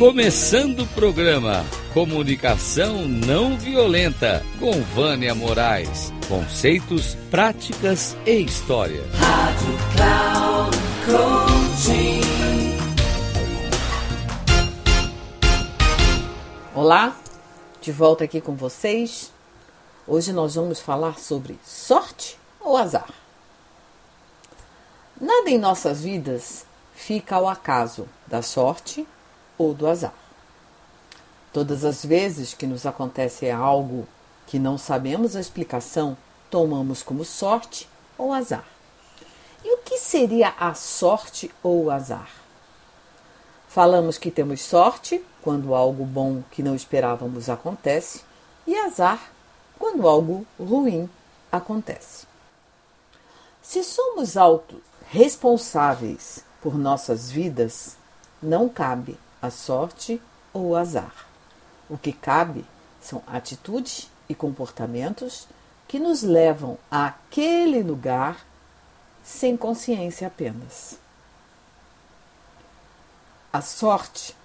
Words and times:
Começando 0.00 0.80
o 0.80 0.86
programa 0.86 1.62
Comunicação 1.92 3.06
Não 3.06 3.58
Violenta 3.58 4.42
com 4.58 4.80
Vânia 4.80 5.34
Moraes. 5.34 6.10
Conceitos, 6.26 7.16
práticas 7.30 8.16
e 8.24 8.40
história. 8.40 9.04
Rádio 9.12 9.76
Cloud 9.94 10.76
Coaching. 11.04 12.20
Olá, 16.74 17.14
de 17.82 17.92
volta 17.92 18.24
aqui 18.24 18.40
com 18.40 18.56
vocês. 18.56 19.30
Hoje 20.06 20.32
nós 20.32 20.54
vamos 20.54 20.80
falar 20.80 21.18
sobre 21.18 21.58
sorte 21.62 22.38
ou 22.58 22.74
azar. 22.74 23.10
Nada 25.20 25.50
em 25.50 25.58
nossas 25.58 26.02
vidas 26.02 26.64
fica 26.94 27.36
ao 27.36 27.46
acaso 27.46 28.08
da 28.26 28.40
sorte 28.40 29.06
ou 29.60 29.74
do 29.74 29.86
azar. 29.86 30.14
Todas 31.52 31.84
as 31.84 32.02
vezes 32.02 32.54
que 32.54 32.66
nos 32.66 32.86
acontece 32.86 33.50
algo 33.50 34.08
que 34.46 34.58
não 34.58 34.78
sabemos 34.78 35.36
a 35.36 35.40
explicação, 35.40 36.16
tomamos 36.48 37.02
como 37.02 37.26
sorte 37.26 37.86
ou 38.16 38.32
azar. 38.32 38.64
E 39.62 39.74
o 39.74 39.78
que 39.78 39.98
seria 39.98 40.54
a 40.58 40.72
sorte 40.72 41.50
ou 41.62 41.84
o 41.84 41.90
azar? 41.90 42.30
Falamos 43.68 44.16
que 44.16 44.30
temos 44.30 44.62
sorte 44.62 45.22
quando 45.42 45.74
algo 45.74 46.06
bom 46.06 46.42
que 46.50 46.62
não 46.62 46.74
esperávamos 46.74 47.50
acontece 47.50 48.22
e 48.66 48.74
azar 48.74 49.30
quando 49.78 50.08
algo 50.08 50.46
ruim 50.58 51.06
acontece. 51.52 52.26
Se 53.60 53.84
somos 53.84 54.38
autorresponsáveis 54.38 56.42
por 56.62 56.78
nossas 56.78 57.30
vidas, 57.30 57.98
não 58.42 58.66
cabe 58.66 59.18
a 59.40 59.50
sorte 59.50 60.20
ou 60.52 60.70
o 60.70 60.76
azar. 60.76 61.26
O 61.88 61.96
que 61.96 62.12
cabe 62.12 62.64
são 63.00 63.22
atitudes 63.26 64.10
e 64.28 64.34
comportamentos 64.34 65.48
que 65.88 65.98
nos 65.98 66.22
levam 66.22 66.78
àquele 66.90 67.82
lugar 67.82 68.44
sem 69.24 69.56
consciência 69.56 70.28
apenas. 70.28 70.98
A 73.52 73.60
sorte, 73.60 74.36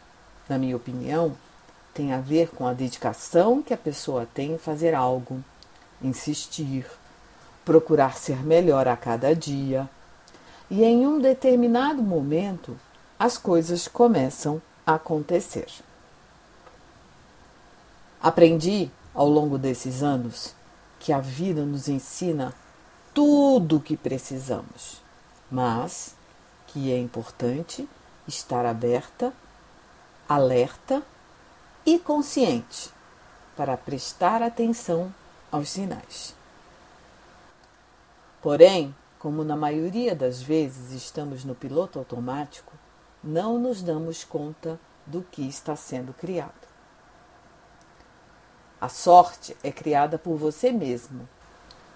na 0.49 0.57
minha 0.57 0.75
opinião, 0.75 1.37
tem 1.93 2.11
a 2.11 2.19
ver 2.19 2.49
com 2.49 2.65
a 2.65 2.73
dedicação 2.73 3.61
que 3.61 3.73
a 3.73 3.77
pessoa 3.77 4.27
tem 4.33 4.53
em 4.53 4.57
fazer 4.57 4.95
algo, 4.95 5.43
insistir, 6.01 6.85
procurar 7.63 8.17
ser 8.17 8.43
melhor 8.43 8.87
a 8.87 8.97
cada 8.97 9.35
dia. 9.35 9.87
E 10.69 10.83
em 10.83 11.05
um 11.05 11.19
determinado 11.19 12.01
momento, 12.01 12.77
as 13.19 13.37
coisas 13.37 13.87
começam 13.87 14.61
acontecer. 14.85 15.67
Aprendi 18.21 18.91
ao 19.13 19.27
longo 19.27 19.57
desses 19.57 20.03
anos 20.03 20.53
que 20.99 21.13
a 21.13 21.19
vida 21.19 21.63
nos 21.63 21.87
ensina 21.87 22.53
tudo 23.13 23.77
o 23.77 23.81
que 23.81 23.95
precisamos, 23.95 25.01
mas 25.49 26.15
que 26.67 26.91
é 26.91 26.99
importante 26.99 27.87
estar 28.27 28.65
aberta, 28.65 29.31
alerta 30.27 31.01
e 31.85 31.99
consciente 31.99 32.89
para 33.55 33.77
prestar 33.77 34.41
atenção 34.41 35.13
aos 35.51 35.69
sinais. 35.69 36.35
Porém, 38.41 38.93
como 39.17 39.43
na 39.43 39.55
maioria 39.55 40.13
das 40.13 40.41
vezes 40.41 40.91
estamos 40.91 41.45
no 41.45 41.55
piloto 41.55 41.97
automático, 41.97 42.73
não 43.25 43.57
nos 43.57 43.81
damos 43.81 44.23
conta 44.23 44.79
do 45.05 45.23
que 45.23 45.41
está 45.47 45.75
sendo 45.75 46.13
criado. 46.13 46.53
A 48.79 48.87
sorte 48.87 49.57
é 49.63 49.71
criada 49.71 50.19
por 50.19 50.37
você 50.37 50.71
mesmo, 50.71 51.27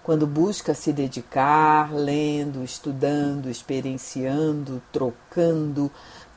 quando 0.02 0.26
busca 0.26 0.74
se 0.74 0.92
dedicar, 0.92 1.94
lendo, 1.94 2.64
estudando, 2.64 3.48
experienciando, 3.48 4.82
trocando, 4.90 5.90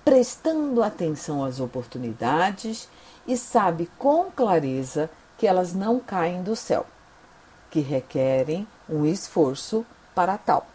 prestando 0.06 0.84
atenção 0.84 1.44
às 1.44 1.59
oportunidades 1.59 2.88
e 3.25 3.35
sabe 3.35 3.89
com 3.97 4.29
clareza 4.29 5.09
que 5.38 5.47
elas 5.47 5.73
não 5.73 6.00
caem 6.00 6.44
do 6.44 6.56
céu, 6.56 6.85
que 7.72 7.79
requerem 7.79 8.68
um 8.88 9.06
esforço 9.06 9.84
para 10.13 10.38
tal. 10.38 10.68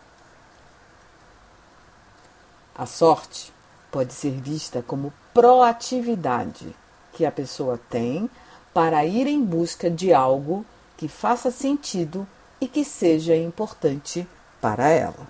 A 2.74 2.86
sorte 2.86 3.52
pode 3.90 4.12
ser 4.12 4.32
vista 4.32 4.82
como 4.82 5.12
proatividade 5.32 6.74
que 7.12 7.24
a 7.24 7.32
pessoa 7.32 7.78
tem 7.90 8.30
para 8.72 9.04
ir 9.04 9.26
em 9.26 9.42
busca 9.42 9.90
de 9.90 10.12
algo 10.12 10.64
que 10.96 11.08
faça 11.08 11.50
sentido 11.50 12.26
e 12.60 12.68
que 12.68 12.84
seja 12.84 13.34
importante 13.36 14.28
para 14.60 14.88
ela. 14.88 15.26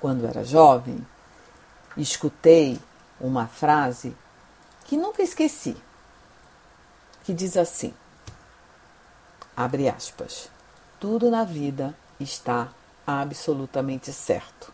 Quando 0.00 0.26
era 0.26 0.44
jovem, 0.44 1.06
escutei 1.96 2.80
uma 3.20 3.46
frase 3.46 4.16
que 4.84 4.96
nunca 4.96 5.22
esqueci, 5.22 5.76
que 7.24 7.32
diz 7.32 7.56
assim: 7.56 7.94
abre 9.56 9.88
aspas, 9.88 10.50
tudo 10.98 11.30
na 11.30 11.44
vida 11.44 11.94
está 12.18 12.68
absolutamente 13.06 14.12
certo. 14.12 14.72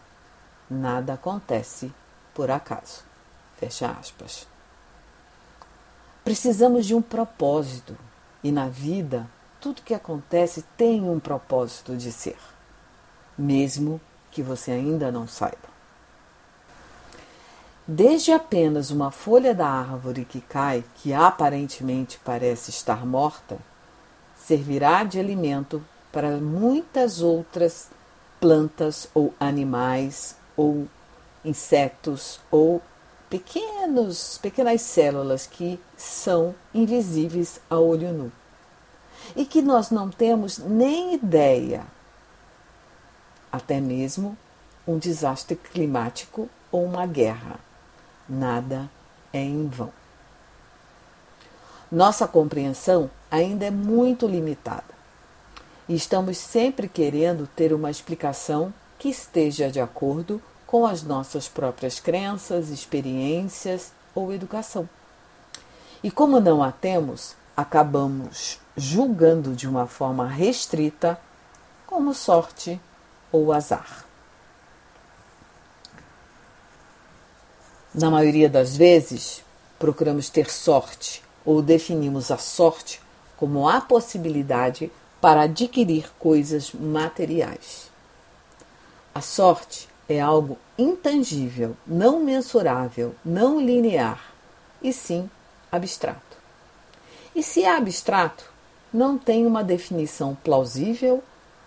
Nada 0.71 1.15
acontece 1.15 1.93
por 2.35 2.51
acaso. 2.51 3.05
Fecha 3.57 3.91
aspas. 3.91 4.47
Precisamos 6.25 6.87
de 6.87 6.95
um 6.95 7.01
propósito 7.01 7.97
e 8.45 8.53
na 8.53 8.69
vida 8.69 9.29
tudo 9.61 9.83
que 9.83 9.95
acontece 9.95 10.63
tem 10.77 11.03
um 11.09 11.19
propósito 11.19 11.97
de 11.97 12.13
ser, 12.13 12.39
mesmo 13.37 14.01
que 14.31 14.43
você 14.43 14.71
ainda 14.71 15.11
não 15.11 15.27
saiba. 15.27 15.69
Desde 17.87 18.31
apenas 18.31 18.91
uma 18.91 19.11
folha 19.11 19.55
da 19.55 19.67
árvore 19.67 20.27
que 20.27 20.43
cai, 20.43 20.85
que 20.97 21.15
aparentemente 21.15 22.21
parece 22.23 22.71
estar 22.71 23.07
morta, 23.07 23.59
servirá 24.37 25.05
de 25.05 25.19
alimento 25.19 25.83
para 26.13 26.37
muitas 26.37 27.23
outras 27.23 27.89
plantas 28.39 29.09
ou 29.15 29.35
animais 29.41 30.37
ou 30.59 30.89
insetos 31.45 32.41
ou 32.51 32.83
pequenos, 33.31 34.39
pequenas 34.43 34.83
células 34.83 35.47
que 35.47 35.81
são 35.97 36.53
invisíveis 36.75 37.61
a 37.71 37.79
olho 37.79 38.13
nu 38.13 38.33
e 39.37 39.45
que 39.45 39.63
nós 39.63 39.91
não 39.91 40.11
temos 40.11 40.59
nem 40.59 41.15
ideia. 41.15 41.87
Até 43.53 43.81
mesmo 43.81 44.37
um 44.87 44.99
desastre 44.99 45.55
climático 45.55 46.49
ou 46.73 46.85
uma 46.85 47.07
guerra. 47.07 47.61
Nada 48.29 48.91
é 49.33 49.41
em 49.41 49.69
vão. 49.69 49.93
Nossa 51.91 52.27
compreensão 52.27 53.11
ainda 53.31 53.65
é 53.65 53.71
muito 53.71 54.27
limitada 54.27 54.99
e 55.89 55.95
estamos 55.95 56.37
sempre 56.37 56.89
querendo 56.89 57.47
ter 57.47 57.73
uma 57.73 57.91
explicação 57.91 58.73
que 58.99 59.09
esteja 59.09 59.71
de 59.71 59.81
acordo 59.81 60.43
com 60.67 60.85
as 60.85 61.03
nossas 61.03 61.49
próprias 61.49 62.01
crenças, 62.01 62.69
experiências 62.69 63.93
ou 64.15 64.33
educação. 64.33 64.89
E 66.03 66.11
como 66.11 66.41
não 66.41 66.63
a 66.63 66.71
temos, 66.71 67.35
acabamos 67.57 68.61
julgando 68.77 69.55
de 69.55 69.69
uma 69.69 69.87
forma 69.87 70.29
restrita 70.29 71.19
como 71.87 72.13
sorte 72.13 72.81
ou 73.33 73.53
azar. 73.53 74.05
Na 77.95 78.11
maioria 78.11 78.49
das 78.49 78.77
vezes, 78.77 79.43
procuramos 79.79 80.29
ter 80.29 80.51
sorte 80.51 81.23
ou 81.45 81.63
definimos 81.63 82.31
a 82.31 82.37
sorte 82.37 83.01
como 83.37 83.69
a 83.69 83.81
possibilidade 83.81 84.93
para 85.21 85.43
adquirir 85.43 86.11
coisas 86.19 86.73
materiais. 86.73 87.91
A 89.15 89.21
sorte 89.21 89.89
é 90.09 90.21
algo 90.21 90.57
intangível, 90.79 91.77
não 91.87 92.21
mensurável, 92.21 93.15
não 93.25 93.61
linear, 93.61 94.33
e 94.83 94.93
sim 94.93 95.29
abstrato. 95.71 96.39
E 97.35 97.43
se 97.43 97.63
é 97.63 97.77
abstrato, 97.77 98.51
não 98.93 99.19
tem 99.19 99.47
uma 99.47 99.63
definição 99.63 100.35
plausível, 100.35 101.23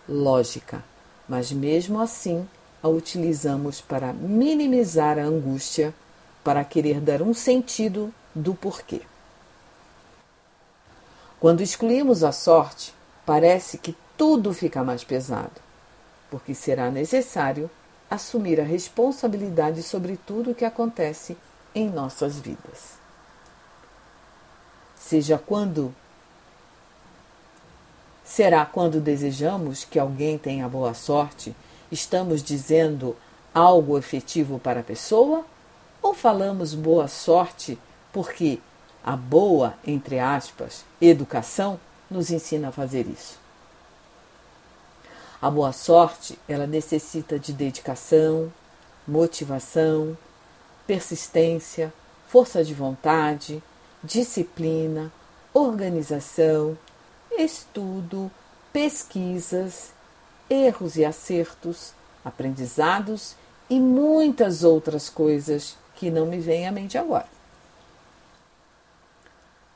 lógica, 0.08 0.84
mas 1.28 1.52
mesmo 1.52 2.00
assim 2.00 2.48
a 2.82 2.88
utilizamos 2.88 3.80
para 3.80 4.12
minimizar 4.12 5.20
a 5.20 5.24
angústia, 5.24 5.94
para 6.44 6.64
querer 6.64 7.00
dar 7.00 7.22
um 7.22 7.34
sentido 7.34 8.12
do 8.34 8.56
porquê. 8.56 9.02
Quando 11.40 11.62
excluímos 11.62 12.24
a 12.24 12.32
sorte, 12.32 12.94
parece 13.26 13.78
que 13.78 13.96
tudo 14.18 14.54
fica 14.54 14.84
mais 14.84 15.04
pesado 15.04 15.71
porque 16.32 16.56
será 16.56 16.90
necessário 16.90 17.70
assumir 18.10 18.60
a 18.60 18.64
responsabilidade 18.64 19.84
sobre 19.84 20.18
tudo 20.18 20.52
o 20.52 20.56
que 20.56 20.66
acontece 20.66 21.38
em 21.76 21.90
nossas 21.90 22.40
vidas. 22.40 23.00
Seja 24.96 25.38
quando 25.38 25.94
será 28.24 28.66
quando 28.66 29.02
desejamos 29.02 29.84
que 29.84 30.00
alguém 30.00 30.38
tenha 30.38 30.68
boa 30.70 30.94
sorte, 30.94 31.54
estamos 31.92 32.42
dizendo 32.42 33.16
algo 33.54 33.98
efetivo 33.98 34.58
para 34.58 34.80
a 34.80 34.84
pessoa 34.84 35.46
ou 36.02 36.14
falamos 36.14 36.74
boa 36.74 37.10
sorte 37.10 37.78
porque 38.14 38.60
a 39.04 39.18
boa, 39.18 39.74
entre 39.86 40.18
aspas, 40.20 40.86
educação 41.02 41.78
nos 42.10 42.32
ensina 42.32 42.70
a 42.70 42.72
fazer 42.72 43.06
isso. 43.08 43.41
A 45.42 45.50
boa 45.50 45.72
sorte, 45.72 46.38
ela 46.48 46.68
necessita 46.68 47.40
de 47.40 47.52
dedicação, 47.52 48.54
motivação, 49.08 50.16
persistência, 50.86 51.92
força 52.28 52.64
de 52.64 52.76
vontade, 52.76 53.64
disciplina, 54.04 55.12
organização, 55.52 56.78
estudo, 57.32 58.30
pesquisas, 58.72 59.92
erros 60.48 60.96
e 60.96 61.04
acertos, 61.04 61.92
aprendizados 62.24 63.36
e 63.68 63.80
muitas 63.80 64.64
outras 64.64 65.10
coisas 65.10 65.76
que 65.96 66.12
não 66.12 66.28
me 66.28 66.40
vêm 66.40 66.68
à 66.68 66.72
mente 66.72 67.00
agora. 67.00 67.28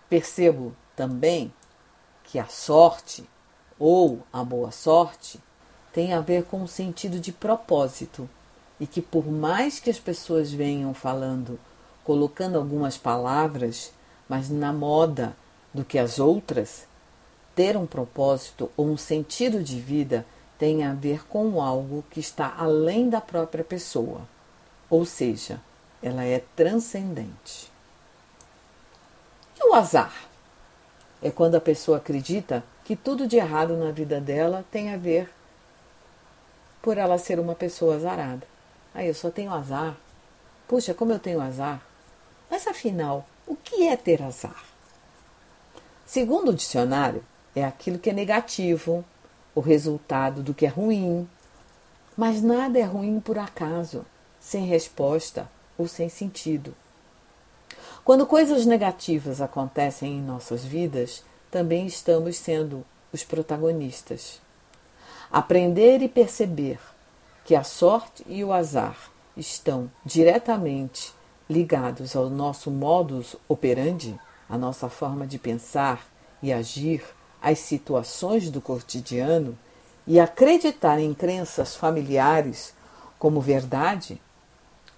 Percebo 0.07 0.75
também 0.95 1.51
que 2.23 2.37
a 2.37 2.45
sorte 2.45 3.27
ou 3.79 4.21
a 4.31 4.43
boa 4.43 4.69
sorte 4.69 5.41
tem 5.95 6.13
a 6.13 6.19
ver 6.19 6.43
com 6.43 6.61
o 6.61 6.67
sentido 6.67 7.21
de 7.21 7.31
propósito 7.31 8.29
e 8.81 8.85
que 8.85 9.01
por 9.01 9.25
mais 9.25 9.79
que 9.79 9.89
as 9.89 9.97
pessoas 9.97 10.51
venham 10.51 10.93
falando, 10.93 11.57
colocando 12.03 12.57
algumas 12.57 12.97
palavras, 12.97 13.93
mas 14.27 14.49
na 14.49 14.73
moda 14.73 15.33
do 15.73 15.85
que 15.85 15.97
as 15.97 16.19
outras, 16.19 16.85
ter 17.55 17.77
um 17.77 17.85
propósito 17.85 18.69
ou 18.75 18.87
um 18.87 18.97
sentido 18.97 19.63
de 19.63 19.79
vida 19.79 20.25
tem 20.59 20.83
a 20.83 20.93
ver 20.93 21.25
com 21.29 21.61
algo 21.61 22.03
que 22.11 22.19
está 22.19 22.53
além 22.57 23.09
da 23.09 23.21
própria 23.21 23.63
pessoa, 23.63 24.27
ou 24.89 25.05
seja, 25.05 25.61
ela 26.03 26.25
é 26.25 26.43
transcendente. 26.57 27.71
E 29.57 29.65
o 29.65 29.73
azar? 29.73 30.13
É 31.21 31.31
quando 31.31 31.55
a 31.55 31.61
pessoa 31.61 31.99
acredita 31.99 32.65
que 32.83 32.97
tudo 32.97 33.25
de 33.25 33.37
errado 33.37 33.77
na 33.77 33.91
vida 33.91 34.19
dela 34.19 34.65
tem 34.69 34.93
a 34.93 34.97
ver 34.97 35.29
por 36.85 36.99
ela 36.99 37.17
ser 37.17 37.39
uma 37.39 37.55
pessoa 37.55 37.95
azarada. 37.95 38.45
Aí 38.93 39.07
eu 39.07 39.13
só 39.15 39.31
tenho 39.31 39.51
azar. 39.51 39.97
Puxa, 40.67 40.93
como 40.93 41.11
eu 41.11 41.17
tenho 41.17 41.41
azar. 41.41 41.81
Mas 42.47 42.67
afinal, 42.67 43.25
o 43.47 43.55
que 43.55 43.87
é 43.87 43.97
ter 43.97 44.21
azar? 44.21 44.63
Segundo 46.05 46.49
o 46.49 46.53
dicionário, 46.53 47.23
é 47.55 47.65
aquilo 47.65 47.97
que 47.97 48.11
é 48.11 48.13
negativo, 48.13 49.03
o 49.55 49.61
resultado 49.61 50.43
do 50.43 50.53
que 50.53 50.67
é 50.67 50.69
ruim. 50.69 51.27
Mas 52.15 52.43
nada 52.43 52.77
é 52.77 52.83
ruim 52.83 53.19
por 53.19 53.39
acaso, 53.39 54.05
sem 54.39 54.67
resposta 54.67 55.49
ou 55.79 55.87
sem 55.87 56.07
sentido. 56.07 56.75
Quando 58.03 58.27
coisas 58.27 58.63
negativas 58.67 59.41
acontecem 59.41 60.19
em 60.19 60.21
nossas 60.21 60.63
vidas, 60.63 61.23
também 61.49 61.87
estamos 61.87 62.37
sendo 62.37 62.85
os 63.11 63.23
protagonistas. 63.23 64.44
Aprender 65.35 66.01
e 66.01 66.07
perceber 66.07 66.79
que 67.43 67.57
a 67.57 67.63
sorte 67.65 68.23
e 68.25 68.41
o 68.41 68.53
azar 68.53 68.95
estão 69.35 69.91
diretamente 70.05 71.13
ligados 71.49 72.15
ao 72.15 72.29
nosso 72.29 72.71
modus 72.71 73.35
operandi, 73.45 74.17
a 74.49 74.57
nossa 74.57 74.87
forma 74.87 75.27
de 75.27 75.37
pensar 75.37 76.07
e 76.41 76.53
agir, 76.53 77.03
às 77.41 77.59
situações 77.59 78.49
do 78.49 78.61
cotidiano 78.61 79.57
e 80.07 80.21
acreditar 80.21 81.01
em 81.01 81.13
crenças 81.13 81.75
familiares 81.75 82.73
como 83.19 83.41
verdade, 83.41 84.21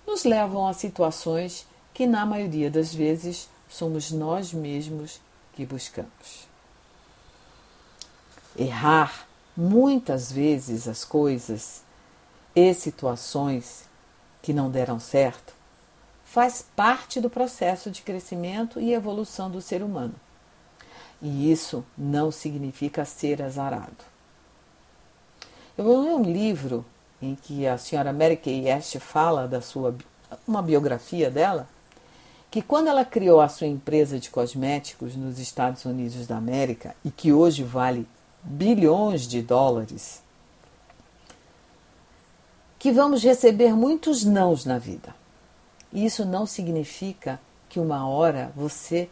nos 0.06 0.24
levam 0.24 0.68
a 0.68 0.74
situações 0.74 1.66
que, 1.96 2.06
na 2.06 2.28
maioria 2.28 2.70
das 2.70 2.94
vezes, 2.94 3.50
somos 3.68 4.12
nós 4.12 4.54
mesmos 4.54 5.20
que 5.54 5.66
buscamos. 5.66 6.48
Errar 8.56 9.27
muitas 9.58 10.32
vezes 10.32 10.88
as 10.88 11.04
coisas 11.04 11.82
e 12.56 12.74
situações 12.76 13.86
que 14.42 14.54
não 14.54 14.70
deram 14.70 15.00
certo 15.00 15.56
faz 16.24 16.64
parte 16.76 17.20
do 17.20 17.30
processo 17.30 17.90
de 17.90 18.04
crescimento 18.04 18.80
e 18.80 18.94
evolução 18.94 19.50
do 19.50 19.62
ser 19.62 19.82
humano. 19.82 20.14
E 21.20 21.52
isso 21.52 21.84
não 21.98 22.32
significa 22.32 23.04
ser 23.04 23.42
azarado. 23.42 24.06
Eu 25.76 26.02
ler 26.02 26.14
um 26.14 26.24
livro 26.24 26.86
em 27.20 27.34
que 27.34 27.66
a 27.66 27.78
senhora 27.78 28.14
Mary 28.14 28.38
Kay 28.38 28.70
Ash 28.70 28.98
fala 29.00 29.48
da 29.48 29.62
sua 29.62 29.96
uma 30.48 30.62
biografia 30.62 31.32
dela, 31.32 31.68
que 32.52 32.62
quando 32.62 32.88
ela 32.88 33.06
criou 33.06 33.42
a 33.42 33.50
sua 33.50 33.68
empresa 33.68 34.20
de 34.20 34.30
cosméticos 34.30 35.16
nos 35.16 35.40
Estados 35.40 35.86
Unidos 35.86 36.28
da 36.28 36.38
América 36.38 36.96
e 37.04 37.10
que 37.10 37.32
hoje 37.32 37.64
vale 37.64 38.08
bilhões 38.44 39.28
de 39.28 39.42
dólares, 39.42 40.22
que 42.80 42.92
vamos 42.92 43.24
receber 43.24 43.74
muitos 43.74 44.24
nãos 44.24 44.66
na 44.66 44.78
vida. 44.78 45.16
Isso 45.92 46.26
não 46.26 46.46
significa 46.46 47.40
que 47.70 47.80
uma 47.80 48.08
hora 48.08 48.52
você 48.56 49.10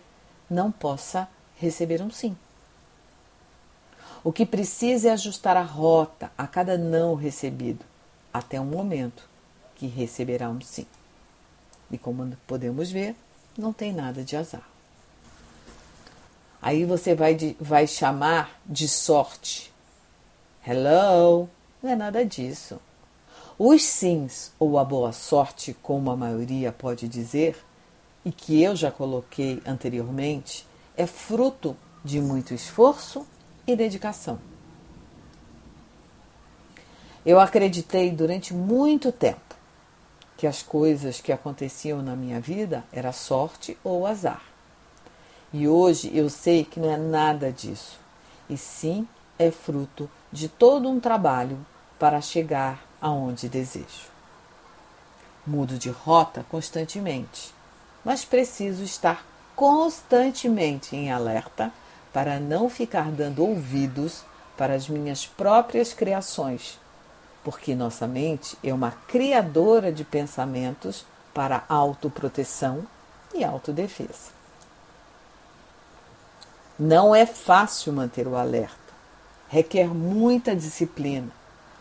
não 0.50 0.72
possa 0.72 1.28
receber 1.58 2.02
um 2.02 2.12
sim. 2.12 2.38
O 4.24 4.32
que 4.32 4.46
precisa 4.46 5.10
é 5.10 5.12
ajustar 5.12 5.56
a 5.58 5.62
rota 5.62 6.32
a 6.38 6.48
cada 6.48 6.78
não 6.78 7.16
recebido, 7.16 7.86
até 8.34 8.60
um 8.60 8.66
momento 8.66 9.28
que 9.76 9.88
receberá 9.88 10.50
um 10.50 10.62
sim. 10.62 10.88
E 11.92 11.98
como 11.98 12.36
podemos 12.48 12.92
ver, 12.92 13.16
não 13.58 13.72
tem 13.72 13.94
nada 13.94 14.24
de 14.24 14.36
azar. 14.36 14.75
Aí 16.66 16.84
você 16.84 17.14
vai, 17.14 17.36
de, 17.36 17.56
vai 17.60 17.86
chamar 17.86 18.60
de 18.66 18.88
sorte. 18.88 19.72
Hello? 20.66 21.48
Não 21.80 21.92
é 21.92 21.96
nada 21.96 22.26
disso. 22.26 22.82
Os 23.56 23.84
sims, 23.84 24.52
ou 24.58 24.80
a 24.80 24.84
boa 24.84 25.12
sorte, 25.12 25.78
como 25.84 26.10
a 26.10 26.18
maioria 26.18 26.72
pode 26.72 27.08
dizer, 27.08 27.56
e 28.26 28.32
que 28.32 28.64
eu 28.64 28.76
já 28.76 28.90
coloquei 28.90 29.62
anteriormente, 29.64 30.66
é 30.98 31.06
fruto 31.06 31.78
de 32.04 32.20
muito 32.20 32.52
esforço 32.52 33.28
e 33.68 33.76
dedicação. 33.76 34.40
Eu 37.24 37.40
acreditei 37.40 38.10
durante 38.10 38.56
muito 38.56 39.12
tempo 39.12 39.56
que 40.36 40.48
as 40.48 40.64
coisas 40.64 41.22
que 41.22 41.32
aconteciam 41.32 42.02
na 42.02 42.16
minha 42.16 42.42
vida 42.42 42.84
era 42.92 43.12
sorte 43.12 43.78
ou 43.84 44.08
azar. 44.08 44.55
E 45.58 45.70
hoje 45.70 46.12
eu 46.14 46.30
sei 46.30 46.66
que 46.66 46.82
não 46.82 46.92
é 46.92 46.98
nada 46.98 47.50
disso, 47.50 47.98
e 48.50 48.58
sim 48.58 49.08
é 49.40 49.50
fruto 49.50 50.12
de 50.30 50.50
todo 50.50 50.90
um 50.90 51.00
trabalho 51.00 51.66
para 51.98 52.20
chegar 52.20 52.86
aonde 53.00 53.48
desejo. 53.48 54.12
Mudo 55.48 55.78
de 55.78 55.90
rota 55.90 56.46
constantemente, 56.52 57.54
mas 58.04 58.26
preciso 58.26 58.84
estar 58.84 59.26
constantemente 59.56 60.94
em 60.94 61.10
alerta 61.10 61.72
para 62.12 62.38
não 62.38 62.70
ficar 62.70 63.10
dando 63.10 63.42
ouvidos 63.42 64.26
para 64.58 64.74
as 64.74 64.90
minhas 64.90 65.26
próprias 65.26 65.94
criações, 65.94 66.78
porque 67.46 67.74
nossa 67.74 68.06
mente 68.06 68.58
é 68.62 68.74
uma 68.74 68.92
criadora 68.92 69.90
de 69.90 70.04
pensamentos 70.04 71.06
para 71.34 71.64
autoproteção 71.70 72.86
e 73.34 73.42
autodefesa. 73.42 74.35
Não 76.78 77.16
é 77.16 77.26
fácil 77.26 77.94
manter 77.94 78.28
o 78.28 78.36
alerta, 78.36 78.76
requer 79.48 79.88
muita 79.88 80.54
disciplina, 80.54 81.32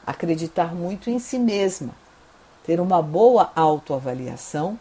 acreditar 0.07 0.73
muito 0.73 1.11
em 1.11 1.19
si 1.19 1.37
mesma, 1.37 1.91
ter 2.65 2.81
uma 2.81 3.03
boa 3.03 3.51
autoavaliação 3.57 4.79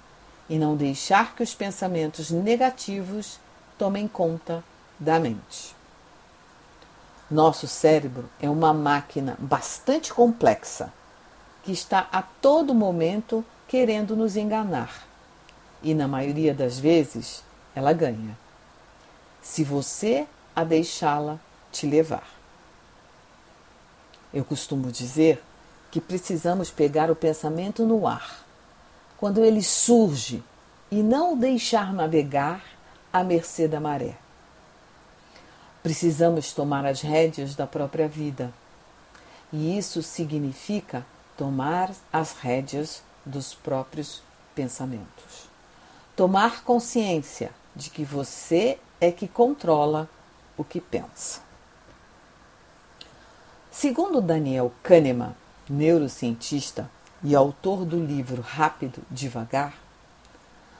e 0.48 0.60
não 0.60 0.75
deixar 0.75 1.36
que 1.36 1.41
os 1.41 1.55
pensamentos 1.55 2.29
negativos 2.29 3.39
tomem 3.75 4.08
conta 4.08 4.63
da 5.00 5.20
mente. 5.20 5.75
Nosso 7.29 7.67
cérebro 7.67 8.29
é 8.39 8.48
uma 8.48 8.72
máquina 8.72 9.36
bastante 9.39 10.13
complexa 10.13 10.93
que 11.63 11.72
está 11.72 12.08
a 12.12 12.22
todo 12.22 12.75
momento 12.75 13.43
querendo 13.67 14.15
nos 14.15 14.38
enganar. 14.38 15.08
E 15.82 15.96
na 15.96 16.08
maioria 16.08 16.53
das 16.53 16.77
vezes 16.77 17.43
ela 17.74 17.93
ganha. 17.93 18.42
Se 19.43 19.63
você 19.63 20.25
a 20.55 20.63
deixá-la 20.63 21.38
te 21.71 21.85
levar. 21.85 22.27
Eu 24.33 24.43
costumo 24.45 24.91
dizer 24.91 25.43
que 25.91 26.01
precisamos 26.01 26.71
pegar 26.71 27.12
o 27.12 27.15
pensamento 27.15 27.85
no 27.85 28.07
ar 28.07 28.43
quando 29.17 29.43
ele 29.43 29.62
surge 29.62 30.43
e 30.89 31.03
não 31.03 31.33
o 31.33 31.38
deixar 31.38 31.93
navegar 31.93 32.63
à 33.12 33.23
mercê 33.23 33.67
da 33.67 33.79
maré. 33.79 34.15
Precisamos 35.83 36.53
tomar 36.53 36.85
as 36.85 37.01
rédeas 37.01 37.55
da 37.55 37.67
própria 37.67 38.07
vida. 38.07 38.53
E 39.51 39.77
isso 39.77 40.01
significa 40.01 41.05
tomar 41.38 41.91
as 42.12 42.33
rédeas 42.33 43.03
dos 43.25 43.53
próprios 43.53 44.23
pensamentos. 44.55 45.50
Tomar 46.15 46.63
consciência 46.63 47.51
de 47.75 47.89
que 47.89 48.03
você 48.03 48.79
é 48.99 49.11
que 49.11 49.27
controla 49.27 50.09
o 50.57 50.63
que 50.63 50.79
pensa. 50.79 51.41
Segundo 53.71 54.21
Daniel 54.21 54.71
Kahneman, 54.83 55.35
neurocientista 55.69 56.89
e 57.23 57.35
autor 57.35 57.85
do 57.85 57.99
livro 57.99 58.41
Rápido 58.41 59.01
Devagar, 59.09 59.73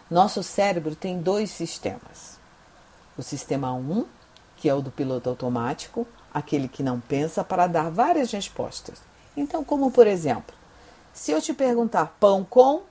nosso 0.10 0.44
cérebro 0.44 0.96
tem 0.96 1.20
dois 1.20 1.50
sistemas. 1.50 2.40
O 3.18 3.24
sistema 3.24 3.74
1, 3.74 4.06
que 4.58 4.70
é 4.70 4.74
o 4.74 4.82
do 4.82 4.92
piloto 4.92 5.30
automático, 5.30 6.08
aquele 6.34 6.68
que 6.68 6.84
não 6.84 7.00
pensa 7.00 7.44
para 7.44 7.68
dar 7.68 7.90
várias 7.90 8.32
respostas. 8.32 9.02
Então, 9.36 9.64
como 9.64 9.92
por 9.92 10.06
exemplo, 10.06 10.56
se 11.14 11.32
eu 11.32 11.42
te 11.42 11.54
perguntar 11.54 12.16
pão 12.20 12.44
com, 12.44 12.84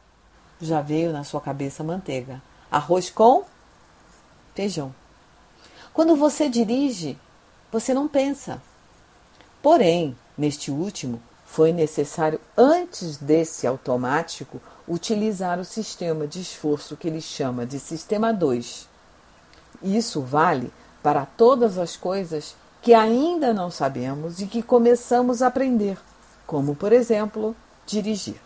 já 0.60 0.80
veio 0.80 1.12
na 1.12 1.24
sua 1.24 1.40
cabeça 1.40 1.82
manteiga. 1.82 2.42
Arroz 2.70 3.10
com 3.10 3.44
feijão. 4.54 4.94
Quando 5.92 6.16
você 6.16 6.48
dirige, 6.48 7.18
você 7.70 7.92
não 7.92 8.08
pensa. 8.08 8.62
Porém, 9.62 10.16
neste 10.36 10.70
último, 10.70 11.22
foi 11.44 11.72
necessário, 11.72 12.40
antes 12.56 13.18
desse 13.18 13.66
automático, 13.66 14.60
utilizar 14.88 15.58
o 15.60 15.64
sistema 15.64 16.26
de 16.26 16.40
esforço 16.40 16.96
que 16.96 17.08
ele 17.08 17.20
chama 17.20 17.66
de 17.66 17.78
sistema 17.78 18.32
2. 18.32 18.88
Isso 19.82 20.22
vale 20.22 20.72
para 21.02 21.26
todas 21.26 21.78
as 21.78 21.96
coisas 21.96 22.56
que 22.80 22.94
ainda 22.94 23.52
não 23.52 23.70
sabemos 23.70 24.40
e 24.40 24.46
que 24.46 24.62
começamos 24.62 25.42
a 25.42 25.48
aprender, 25.48 25.98
como, 26.46 26.74
por 26.74 26.92
exemplo, 26.92 27.54
dirigir. 27.86 28.40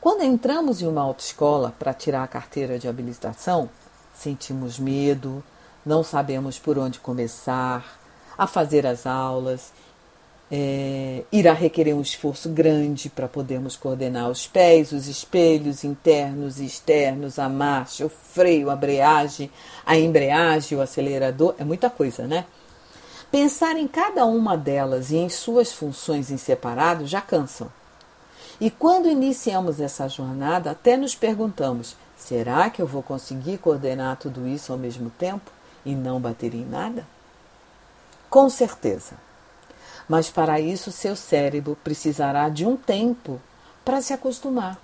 Quando 0.00 0.22
entramos 0.22 0.80
em 0.80 0.86
uma 0.86 1.02
autoescola 1.02 1.74
para 1.78 1.92
tirar 1.92 2.22
a 2.22 2.28
carteira 2.28 2.78
de 2.78 2.88
habilitação, 2.88 3.68
sentimos 4.14 4.78
medo, 4.78 5.44
não 5.84 6.02
sabemos 6.02 6.58
por 6.58 6.78
onde 6.78 6.98
começar 6.98 8.00
a 8.38 8.46
fazer 8.46 8.86
as 8.86 9.06
aulas 9.06 9.72
é, 10.50 11.22
irá 11.30 11.52
requerer 11.52 11.94
um 11.94 12.00
esforço 12.00 12.48
grande 12.48 13.08
para 13.08 13.28
podermos 13.28 13.76
coordenar 13.76 14.28
os 14.28 14.46
pés, 14.46 14.90
os 14.90 15.06
espelhos 15.06 15.84
internos 15.84 16.58
e 16.58 16.64
externos, 16.64 17.38
a 17.38 17.48
marcha, 17.48 18.04
o 18.04 18.08
freio, 18.08 18.68
a 18.70 18.74
embreagem, 18.74 19.50
a 19.86 19.96
embreagem, 19.96 20.76
o 20.76 20.80
acelerador, 20.80 21.54
é 21.58 21.64
muita 21.64 21.88
coisa, 21.88 22.26
né? 22.26 22.46
Pensar 23.30 23.76
em 23.76 23.86
cada 23.86 24.24
uma 24.24 24.56
delas 24.56 25.12
e 25.12 25.16
em 25.16 25.28
suas 25.28 25.70
funções 25.70 26.30
em 26.30 26.36
separado 26.36 27.06
já 27.06 27.20
cansam. 27.20 27.70
E 28.60 28.70
quando 28.70 29.08
iniciamos 29.08 29.80
essa 29.80 30.08
jornada, 30.08 30.70
até 30.70 30.96
nos 30.96 31.14
perguntamos: 31.14 31.96
será 32.16 32.68
que 32.68 32.82
eu 32.82 32.86
vou 32.86 33.02
conseguir 33.02 33.58
coordenar 33.58 34.16
tudo 34.16 34.46
isso 34.46 34.72
ao 34.72 34.78
mesmo 34.78 35.10
tempo 35.10 35.50
e 35.84 35.94
não 35.94 36.20
bater 36.20 36.54
em 36.54 36.64
nada? 36.64 37.06
Com 38.28 38.48
certeza 38.50 39.16
mas 40.10 40.28
para 40.28 40.58
isso 40.58 40.90
seu 40.90 41.14
cérebro 41.14 41.78
precisará 41.84 42.48
de 42.48 42.66
um 42.66 42.76
tempo 42.76 43.40
para 43.84 44.02
se 44.02 44.12
acostumar. 44.12 44.76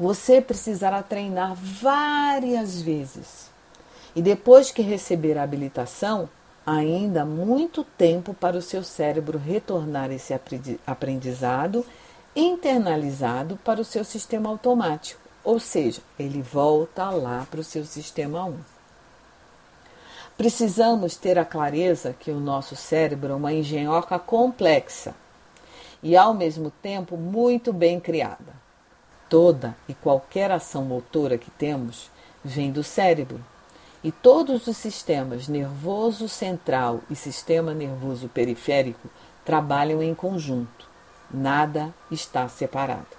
Você 0.00 0.40
precisará 0.40 1.02
treinar 1.02 1.54
várias 1.54 2.80
vezes. 2.80 3.50
E 4.16 4.22
depois 4.22 4.70
que 4.70 4.80
receber 4.80 5.36
a 5.36 5.42
habilitação, 5.42 6.30
ainda 6.64 7.26
muito 7.26 7.84
tempo 7.84 8.32
para 8.32 8.56
o 8.56 8.62
seu 8.62 8.82
cérebro 8.82 9.36
retornar 9.36 10.10
esse 10.10 10.32
aprendizado 10.86 11.84
internalizado 12.34 13.56
para 13.58 13.80
o 13.80 13.84
seu 13.84 14.04
sistema 14.04 14.48
automático, 14.48 15.20
ou 15.44 15.60
seja, 15.60 16.00
ele 16.18 16.40
volta 16.40 17.10
lá 17.10 17.46
para 17.50 17.60
o 17.60 17.64
seu 17.64 17.84
sistema 17.84 18.44
1. 18.44 18.58
Precisamos 20.36 21.14
ter 21.14 21.38
a 21.38 21.44
clareza 21.44 22.16
que 22.18 22.30
o 22.30 22.40
nosso 22.40 22.74
cérebro 22.74 23.32
é 23.32 23.36
uma 23.36 23.52
engenhoca 23.52 24.18
complexa 24.18 25.14
e, 26.02 26.16
ao 26.16 26.32
mesmo 26.32 26.70
tempo, 26.82 27.16
muito 27.16 27.72
bem 27.72 28.00
criada. 28.00 28.54
Toda 29.28 29.76
e 29.88 29.94
qualquer 29.94 30.50
ação 30.50 30.84
motora 30.84 31.36
que 31.36 31.50
temos 31.50 32.10
vem 32.42 32.72
do 32.72 32.82
cérebro. 32.82 33.40
E 34.02 34.10
todos 34.10 34.66
os 34.66 34.76
sistemas 34.76 35.46
nervoso 35.48 36.28
central 36.28 37.00
e 37.08 37.14
sistema 37.14 37.72
nervoso 37.72 38.28
periférico 38.28 39.08
trabalham 39.44 40.02
em 40.02 40.14
conjunto. 40.14 40.91
Nada 41.32 41.94
está 42.10 42.48
separado. 42.48 43.16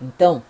Então, 0.00 0.42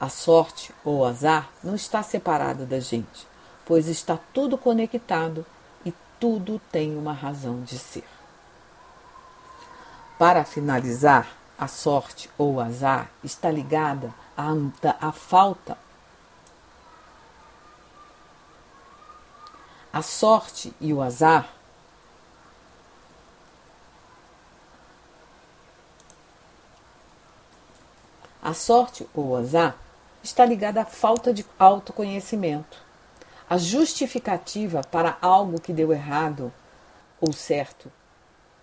a 0.00 0.08
sorte 0.08 0.74
ou 0.84 0.98
o 0.98 1.04
azar 1.04 1.48
não 1.62 1.74
está 1.74 2.02
separado 2.02 2.66
da 2.66 2.80
gente 2.80 3.26
pois 3.64 3.88
está 3.88 4.18
tudo 4.32 4.58
conectado 4.58 5.44
e 5.84 5.92
tudo 6.20 6.60
tem 6.70 6.96
uma 6.96 7.12
razão 7.12 7.62
de 7.62 7.78
ser. 7.78 8.04
Para 10.18 10.44
finalizar, 10.44 11.26
a 11.58 11.66
sorte 11.66 12.30
ou 12.36 12.54
o 12.54 12.60
azar 12.60 13.08
está 13.22 13.50
ligada 13.50 14.12
à, 14.36 14.48
à 15.00 15.12
falta. 15.12 15.78
A 19.92 20.02
sorte 20.02 20.74
e 20.80 20.92
o 20.92 21.00
azar 21.00 21.48
A 28.44 28.54
sorte 28.54 29.08
ou 29.12 29.34
azar 29.34 29.76
está 30.22 30.44
ligada 30.44 30.82
à 30.82 30.84
falta 30.84 31.34
de 31.34 31.44
autoconhecimento 31.58 32.84
a 33.48 33.58
justificativa 33.58 34.82
para 34.82 35.18
algo 35.20 35.60
que 35.60 35.72
deu 35.72 35.92
errado 35.92 36.52
ou 37.20 37.32
certo, 37.32 37.92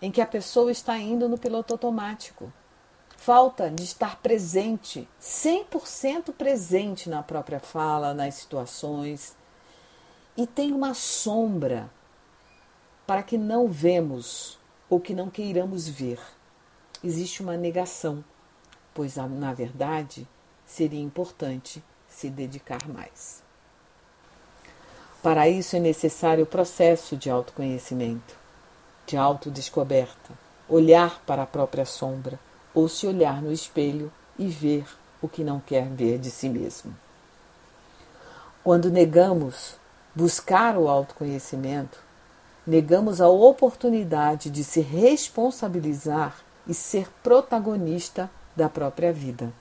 em 0.01 0.11
que 0.11 0.21
a 0.21 0.25
pessoa 0.25 0.71
está 0.71 0.97
indo 0.97 1.29
no 1.29 1.37
piloto 1.37 1.73
automático. 1.73 2.51
Falta 3.15 3.69
de 3.69 3.83
estar 3.83 4.17
presente, 4.17 5.07
100% 5.21 6.33
presente 6.33 7.07
na 7.09 7.21
própria 7.21 7.59
fala, 7.59 8.13
nas 8.13 8.33
situações. 8.35 9.35
E 10.35 10.47
tem 10.47 10.71
uma 10.71 10.95
sombra 10.95 11.89
para 13.05 13.21
que 13.21 13.37
não 13.37 13.67
vemos 13.67 14.57
ou 14.89 14.99
que 14.99 15.13
não 15.13 15.29
queiramos 15.29 15.87
ver. 15.87 16.19
Existe 17.03 17.43
uma 17.43 17.55
negação, 17.55 18.23
pois 18.93 19.15
na 19.15 19.53
verdade 19.53 20.27
seria 20.65 21.01
importante 21.01 21.83
se 22.07 22.29
dedicar 22.29 22.87
mais. 22.87 23.41
Para 25.21 25.47
isso 25.47 25.75
é 25.75 25.79
necessário 25.79 26.43
o 26.43 26.47
processo 26.47 27.15
de 27.15 27.29
autoconhecimento, 27.29 28.35
de 29.05 29.15
autodescoberta, 29.17 30.33
olhar 30.67 31.21
para 31.25 31.43
a 31.43 31.47
própria 31.47 31.85
sombra 31.85 32.39
ou 32.73 32.87
se 32.87 33.05
olhar 33.05 33.41
no 33.41 33.51
espelho 33.51 34.11
e 34.37 34.47
ver 34.47 34.85
o 35.21 35.27
que 35.27 35.43
não 35.43 35.59
quer 35.59 35.87
ver 35.87 36.17
de 36.17 36.31
si 36.31 36.49
mesmo. 36.49 36.95
Quando 38.63 38.89
negamos 38.89 39.75
buscar 40.15 40.77
o 40.77 40.87
autoconhecimento, 40.87 41.99
negamos 42.65 43.21
a 43.21 43.27
oportunidade 43.27 44.49
de 44.49 44.63
se 44.63 44.81
responsabilizar 44.81 46.35
e 46.67 46.73
ser 46.73 47.09
protagonista 47.23 48.29
da 48.55 48.69
própria 48.69 49.11
vida, 49.13 49.51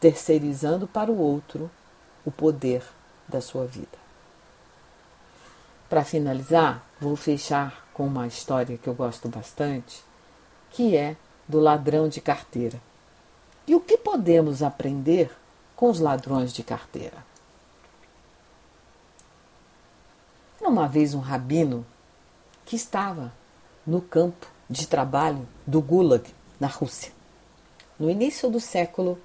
terceirizando 0.00 0.86
para 0.86 1.10
o 1.10 1.18
outro 1.18 1.70
o 2.24 2.30
poder 2.30 2.82
da 3.28 3.40
sua 3.40 3.66
vida. 3.66 3.98
Para 5.88 6.04
finalizar, 6.04 6.84
vou 7.00 7.16
fechar 7.16 7.84
com 7.92 8.06
uma 8.06 8.26
história 8.26 8.78
que 8.78 8.88
eu 8.88 8.94
gosto 8.94 9.28
bastante, 9.28 10.04
que 10.70 10.96
é 10.96 11.16
do 11.48 11.58
ladrão 11.58 12.08
de 12.08 12.20
carteira. 12.20 12.80
E 13.66 13.74
o 13.74 13.80
que 13.80 13.96
podemos 13.96 14.62
aprender 14.62 15.30
com 15.74 15.90
os 15.90 15.98
ladrões 15.98 16.52
de 16.52 16.62
carteira? 16.62 17.18
Uma 20.60 20.86
vez 20.86 21.14
um 21.14 21.20
rabino 21.20 21.84
que 22.64 22.76
estava 22.76 23.32
no 23.84 24.00
campo 24.00 24.46
de 24.68 24.86
trabalho 24.86 25.48
do 25.66 25.80
Gulag, 25.80 26.32
na 26.60 26.68
Rússia, 26.68 27.12
no 28.00 28.08
início 28.08 28.48
do 28.48 28.58
século 28.58 29.20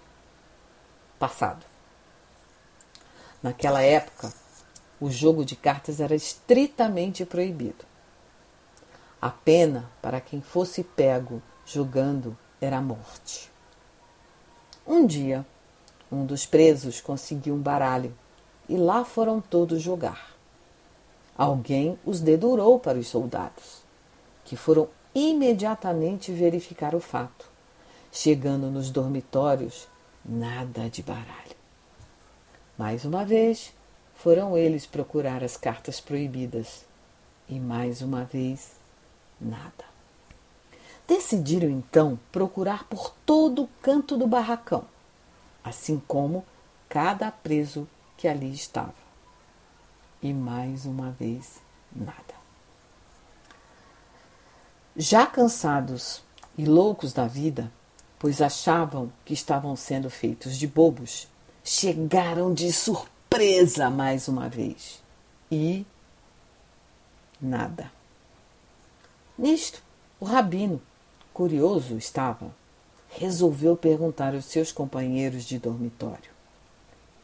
passado. 1.17 1.65
Naquela 3.41 3.81
época, 3.81 4.33
o 4.99 5.09
jogo 5.09 5.45
de 5.45 5.55
cartas 5.55 6.01
era 6.01 6.13
estritamente 6.13 7.25
proibido. 7.25 7.85
A 9.21 9.29
pena 9.29 9.89
para 10.01 10.19
quem 10.19 10.41
fosse 10.41 10.83
pego 10.83 11.41
jogando 11.65 12.37
era 12.59 12.77
a 12.79 12.81
morte. 12.81 13.49
Um 14.85 15.07
dia, 15.07 15.45
Um 16.11 16.25
dos 16.25 16.45
presos 16.45 17.01
conseguiu 17.01 17.55
um 17.55 17.61
baralho 17.61 18.15
e 18.69 18.77
lá 18.77 19.03
foram 19.03 19.41
todos 19.41 19.81
jogar. 19.81 20.35
Alguém 21.35 21.99
os 22.05 22.21
dedurou 22.21 22.79
para 22.79 22.97
os 22.97 23.07
soldados, 23.07 23.81
que 24.43 24.55
foram 24.55 24.87
imediatamente 25.13 26.31
verificar 26.31 26.93
o 26.93 26.99
fato. 26.99 27.54
Chegando 28.17 28.71
nos 28.71 28.89
dormitórios, 28.91 29.89
nada 30.23 30.89
de 30.89 31.03
baralho. 31.03 31.57
Mais 32.77 33.03
uma 33.03 33.25
vez, 33.25 33.73
foram 34.15 34.57
eles 34.57 34.85
procurar 34.85 35.43
as 35.43 35.57
cartas 35.57 35.99
proibidas. 35.99 36.85
E 37.49 37.59
mais 37.59 38.01
uma 38.01 38.23
vez, 38.23 38.71
nada. 39.39 39.83
Decidiram 41.05 41.69
então 41.69 42.17
procurar 42.31 42.85
por 42.85 43.13
todo 43.25 43.63
o 43.63 43.69
canto 43.81 44.15
do 44.15 44.25
barracão, 44.25 44.85
assim 45.61 46.01
como 46.07 46.45
cada 46.87 47.29
preso 47.29 47.85
que 48.15 48.29
ali 48.29 48.53
estava. 48.53 48.95
E 50.21 50.33
mais 50.33 50.85
uma 50.85 51.11
vez, 51.11 51.61
nada. 51.93 52.33
Já 54.95 55.27
cansados 55.27 56.23
e 56.57 56.63
loucos 56.63 57.11
da 57.11 57.27
vida, 57.27 57.69
pois 58.19 58.41
achavam 58.41 59.11
que 59.23 59.33
estavam 59.33 59.75
sendo 59.75 60.09
feitos 60.09 60.57
de 60.57 60.67
bobos, 60.67 61.27
chegaram 61.63 62.53
de 62.53 62.71
surpresa 62.71 63.89
mais 63.89 64.27
uma 64.27 64.49
vez. 64.49 65.01
E 65.51 65.85
nada. 67.41 67.91
Nisto, 69.37 69.81
o 70.19 70.25
rabino, 70.25 70.81
curioso 71.33 71.97
estava, 71.97 72.53
resolveu 73.09 73.75
perguntar 73.75 74.33
aos 74.33 74.45
seus 74.45 74.71
companheiros 74.71 75.43
de 75.43 75.59
dormitório 75.59 76.35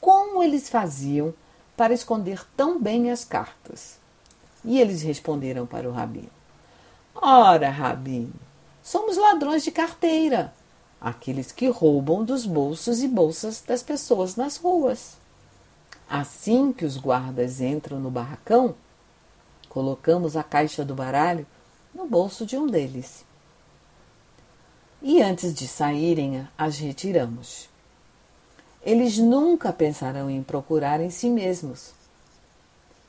como 0.01 0.41
eles 0.41 0.67
faziam 0.67 1.33
para 1.77 1.93
esconder 1.93 2.43
tão 2.57 2.81
bem 2.81 3.11
as 3.11 3.23
cartas. 3.23 3.99
E 4.65 4.79
eles 4.81 5.03
responderam 5.03 5.65
para 5.65 5.87
o 5.87 5.91
rabino: 5.91 6.31
Ora, 7.15 7.69
rabino, 7.69 8.33
somos 8.83 9.15
ladrões 9.15 9.63
de 9.63 9.71
carteira, 9.71 10.53
aqueles 11.01 11.51
que 11.51 11.67
roubam 11.67 12.23
dos 12.23 12.45
bolsos 12.45 13.01
e 13.01 13.07
bolsas 13.07 13.63
das 13.65 13.81
pessoas 13.81 14.35
nas 14.35 14.57
ruas. 14.57 15.17
Assim 16.07 16.71
que 16.71 16.85
os 16.85 16.95
guardas 16.95 17.59
entram 17.59 17.99
no 17.99 18.11
barracão, 18.11 18.75
colocamos 19.67 20.37
a 20.37 20.43
caixa 20.43 20.85
do 20.85 20.93
baralho 20.93 21.47
no 21.93 22.05
bolso 22.05 22.45
de 22.45 22.55
um 22.55 22.67
deles. 22.67 23.25
E 25.01 25.21
antes 25.23 25.53
de 25.53 25.67
saírem, 25.67 26.47
as 26.55 26.77
retiramos. 26.77 27.67
Eles 28.83 29.17
nunca 29.17 29.73
pensarão 29.73 30.29
em 30.29 30.43
procurar 30.43 31.01
em 31.01 31.09
si 31.09 31.29
mesmos. 31.29 31.93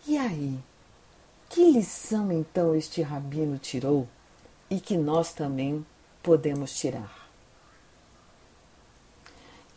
E 0.06 0.16
aí? 0.16 0.58
Que 1.50 1.70
lição 1.70 2.32
então 2.32 2.74
este 2.74 3.02
rabino 3.02 3.58
tirou 3.58 4.08
e 4.70 4.80
que 4.80 4.96
nós 4.96 5.34
também 5.34 5.84
podemos 6.22 6.74
tirar? 6.78 7.21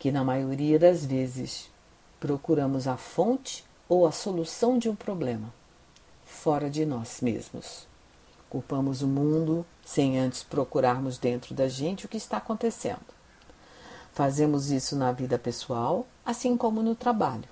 Que 0.06 0.12
na 0.12 0.22
maioria 0.22 0.78
das 0.78 1.04
vezes 1.04 1.68
procuramos 2.20 2.86
a 2.86 2.96
fonte 2.96 3.64
ou 3.88 4.06
a 4.06 4.12
solução 4.12 4.78
de 4.78 4.88
um 4.88 4.94
problema 4.94 5.52
fora 6.24 6.70
de 6.70 6.86
nós 6.86 7.20
mesmos. 7.20 7.88
Culpamos 8.48 9.02
o 9.02 9.08
mundo 9.08 9.66
sem 9.84 10.16
antes 10.16 10.44
procurarmos 10.44 11.18
dentro 11.18 11.56
da 11.56 11.66
gente 11.66 12.06
o 12.06 12.08
que 12.08 12.18
está 12.18 12.36
acontecendo. 12.36 13.00
Fazemos 14.12 14.70
isso 14.70 14.94
na 14.94 15.10
vida 15.10 15.40
pessoal, 15.40 16.06
assim 16.24 16.56
como 16.56 16.84
no 16.84 16.94
trabalho. 16.94 17.48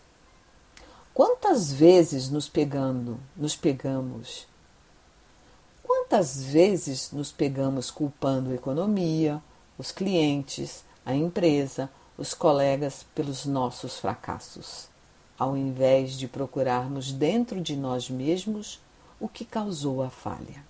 Quantas 1.12 1.72
vezes 1.72 2.30
nos 2.30 2.48
pegando, 2.48 3.18
nos 3.36 3.56
pegamos? 3.56 4.46
Quantas 5.82 6.40
vezes 6.44 7.10
nos 7.10 7.32
pegamos 7.32 7.90
culpando 7.90 8.52
a 8.52 8.54
economia, 8.54 9.42
os 9.76 9.90
clientes, 9.90 10.84
a 11.04 11.16
empresa, 11.16 11.90
os 12.16 12.32
colegas 12.34 13.04
pelos 13.14 13.44
nossos 13.44 13.98
fracassos, 13.98 14.88
ao 15.38 15.56
invés 15.56 16.12
de 16.12 16.28
procurarmos 16.28 17.12
dentro 17.12 17.60
de 17.60 17.76
nós 17.76 18.08
mesmos 18.08 18.80
o 19.18 19.28
que 19.28 19.44
causou 19.44 20.02
a 20.02 20.10
falha? 20.10 20.64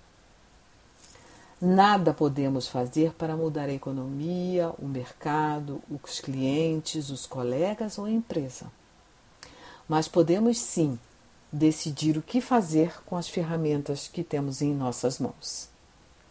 Nada 1.61 2.12
podemos 2.12 2.68
fazer 2.68 3.12
para 3.14 3.37
mudar 3.37 3.68
a 3.68 3.72
economia, 3.72 4.72
o 4.78 4.87
mercado, 4.87 5.83
os 5.88 6.20
clientes, 6.20 7.11
os 7.11 7.26
colegas 7.26 7.96
ou 7.96 8.04
a 8.04 8.11
empresa. 8.11 8.66
Mas 9.88 10.09
podemos 10.09 10.59
sim 10.59 10.98
decidir 11.52 12.18
o 12.18 12.22
que 12.22 12.40
fazer 12.40 13.00
com 13.04 13.16
as 13.16 13.28
ferramentas 13.28 14.09
que 14.09 14.24
temos 14.24 14.61
em 14.61 14.74
nossas 14.74 15.18
mãos 15.18 15.68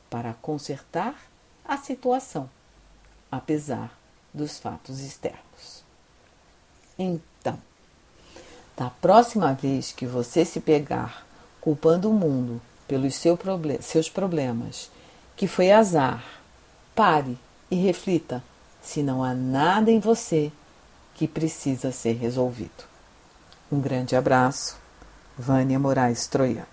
para 0.10 0.34
consertar 0.34 1.16
a 1.66 1.78
situação, 1.78 2.50
apesar 3.32 3.98
dos 4.34 4.60
fatos 4.60 5.00
externos. 5.00 5.84
Então, 6.98 7.58
da 8.76 8.90
próxima 8.90 9.54
vez 9.54 9.92
que 9.92 10.06
você 10.06 10.44
se 10.44 10.60
pegar 10.60 11.26
culpando 11.62 12.10
o 12.10 12.14
mundo 12.14 12.62
pelos 12.88 13.16
seus 13.16 14.10
problemas 14.10 14.92
que 15.36 15.48
foi 15.48 15.72
azar. 15.72 16.24
Pare 16.94 17.38
e 17.72 17.76
reflita 17.76 18.44
se 18.82 19.02
não 19.02 19.24
há 19.24 19.34
nada 19.34 19.90
em 19.90 20.00
você 20.00 20.52
que 21.16 21.28
precisa 21.28 21.92
ser 21.92 22.14
resolvido. 22.14 22.84
Um 23.72 23.80
grande 23.80 24.16
abraço, 24.16 24.78
Vânia 25.38 25.80
Moraes 25.80 26.28
Troiano. 26.28 26.73